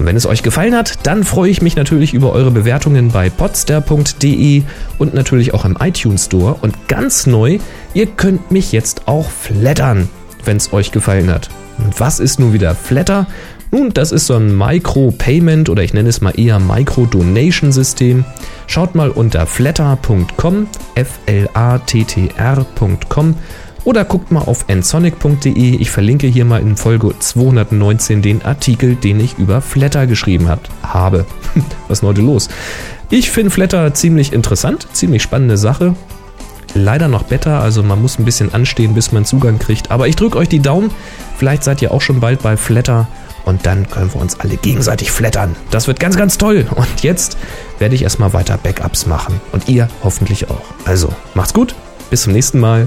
Und 0.00 0.06
wenn 0.06 0.16
es 0.16 0.24
euch 0.24 0.42
gefallen 0.42 0.74
hat, 0.74 1.06
dann 1.06 1.24
freue 1.24 1.50
ich 1.50 1.60
mich 1.60 1.76
natürlich 1.76 2.14
über 2.14 2.32
eure 2.32 2.50
Bewertungen 2.50 3.10
bei 3.10 3.28
podster.de 3.28 4.62
und 4.96 5.12
natürlich 5.12 5.52
auch 5.52 5.66
im 5.66 5.76
iTunes 5.78 6.24
Store. 6.24 6.56
Und 6.62 6.88
ganz 6.88 7.26
neu, 7.26 7.58
ihr 7.92 8.06
könnt 8.06 8.50
mich 8.50 8.72
jetzt 8.72 9.06
auch 9.08 9.28
flattern, 9.28 10.08
wenn 10.46 10.56
es 10.56 10.72
euch 10.72 10.90
gefallen 10.90 11.30
hat. 11.30 11.50
Und 11.76 12.00
was 12.00 12.18
ist 12.18 12.40
nun 12.40 12.54
wieder 12.54 12.74
Flatter? 12.74 13.26
Nun, 13.72 13.90
das 13.92 14.10
ist 14.10 14.26
so 14.26 14.36
ein 14.36 14.56
Micro-Payment 14.56 15.68
oder 15.68 15.82
ich 15.82 15.92
nenne 15.92 16.08
es 16.08 16.22
mal 16.22 16.32
eher 16.34 16.58
Micro-Donation-System. 16.58 18.24
Schaut 18.68 18.94
mal 18.94 19.10
unter 19.10 19.46
flatter.com, 19.46 20.66
F-L-A-T-T-R.com 20.94 21.44
oder 23.90 24.04
guckt 24.04 24.30
mal 24.30 24.42
auf 24.42 24.66
nsonic.de. 24.68 25.74
Ich 25.76 25.90
verlinke 25.90 26.28
hier 26.28 26.44
mal 26.44 26.60
in 26.60 26.76
Folge 26.76 27.12
219 27.18 28.22
den 28.22 28.40
Artikel, 28.42 28.94
den 28.94 29.18
ich 29.18 29.36
über 29.36 29.60
Flatter 29.60 30.06
geschrieben 30.06 30.48
hat, 30.48 30.60
habe. 30.84 31.26
Was 31.88 31.98
ist 31.98 32.04
heute 32.04 32.20
los? 32.20 32.48
Ich 33.10 33.32
finde 33.32 33.50
Flatter 33.50 33.92
ziemlich 33.92 34.32
interessant, 34.32 34.86
ziemlich 34.92 35.24
spannende 35.24 35.56
Sache. 35.56 35.96
Leider 36.74 37.08
noch 37.08 37.24
besser, 37.24 37.60
also 37.60 37.82
man 37.82 38.00
muss 38.00 38.20
ein 38.20 38.24
bisschen 38.24 38.54
anstehen, 38.54 38.94
bis 38.94 39.10
man 39.10 39.24
Zugang 39.24 39.58
kriegt. 39.58 39.90
Aber 39.90 40.06
ich 40.06 40.14
drücke 40.14 40.38
euch 40.38 40.48
die 40.48 40.60
Daumen. 40.60 40.92
Vielleicht 41.36 41.64
seid 41.64 41.82
ihr 41.82 41.90
auch 41.90 42.00
schon 42.00 42.20
bald 42.20 42.42
bei 42.42 42.56
Flatter 42.56 43.08
und 43.44 43.66
dann 43.66 43.90
können 43.90 44.14
wir 44.14 44.20
uns 44.20 44.38
alle 44.38 44.56
gegenseitig 44.56 45.10
flattern. 45.10 45.56
Das 45.72 45.88
wird 45.88 45.98
ganz, 45.98 46.16
ganz 46.16 46.38
toll. 46.38 46.64
Und 46.76 47.02
jetzt 47.02 47.36
werde 47.80 47.96
ich 47.96 48.04
erstmal 48.04 48.32
weiter 48.34 48.56
Backups 48.56 49.06
machen. 49.06 49.40
Und 49.50 49.68
ihr 49.68 49.88
hoffentlich 50.04 50.48
auch. 50.48 50.62
Also, 50.84 51.12
macht's 51.34 51.54
gut. 51.54 51.74
Bis 52.08 52.22
zum 52.22 52.34
nächsten 52.34 52.60
Mal. 52.60 52.86